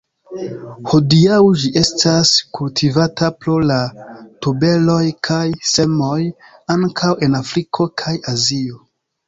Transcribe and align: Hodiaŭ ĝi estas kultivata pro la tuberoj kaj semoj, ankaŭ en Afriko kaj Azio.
Hodiaŭ 0.91 1.35
ĝi 1.63 1.69
estas 1.81 2.31
kultivata 2.59 3.29
pro 3.43 3.59
la 3.73 3.77
tuberoj 4.47 4.99
kaj 5.29 5.45
semoj, 5.75 6.19
ankaŭ 6.79 7.15
en 7.29 7.41
Afriko 7.45 7.91
kaj 8.05 8.19
Azio. 8.37 8.85